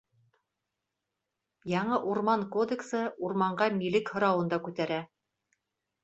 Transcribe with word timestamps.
Яңы 1.71 1.99
Урман 2.13 2.45
кодексы 2.55 3.01
урманға 3.27 3.67
милек 3.75 4.09
һорауын 4.15 4.49
да 4.55 4.59
күтәрә. 4.69 4.99